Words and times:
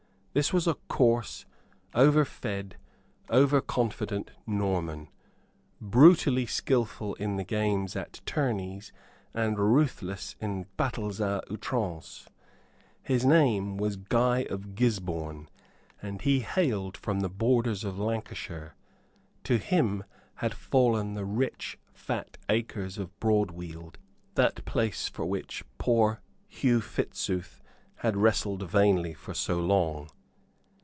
This 0.33 0.53
was 0.53 0.65
a 0.65 0.75
coarse, 0.87 1.45
over 1.93 2.23
fed, 2.23 2.77
over 3.29 3.59
confident 3.59 4.31
Norman, 4.47 5.09
brutally 5.81 6.45
skilful 6.45 7.15
in 7.15 7.35
the 7.35 7.43
games 7.43 7.97
at 7.97 8.21
tourneys 8.25 8.93
and 9.33 9.59
ruthless 9.59 10.37
in 10.39 10.67
battles 10.77 11.19
à 11.19 11.41
outrance. 11.51 12.27
His 13.03 13.25
name 13.25 13.75
was 13.75 13.97
Guy 13.97 14.43
of 14.43 14.73
Gisborne, 14.73 15.49
and 16.01 16.21
he 16.21 16.39
hailed 16.39 16.95
from 16.95 17.19
the 17.19 17.29
borders 17.29 17.83
of 17.83 17.99
Lancashire. 17.99 18.77
To 19.43 19.57
him 19.57 20.05
had 20.35 20.53
fallen 20.53 21.13
the 21.13 21.25
rich 21.25 21.77
fat 21.91 22.37
acres 22.47 22.97
of 22.97 23.19
Broadweald, 23.19 23.95
that 24.35 24.63
place 24.63 25.09
for 25.09 25.25
which 25.25 25.65
poor 25.77 26.21
Hugh 26.47 26.79
Fitzooth 26.79 27.61
had 27.95 28.15
wrestled 28.15 28.63
vainly 28.69 29.13
for 29.13 29.33
so 29.33 29.59
long. 29.59 30.09